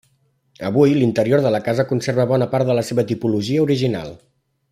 [0.69, 4.15] Avui l'interior de la casa conserva bona part de la seva tipologia original.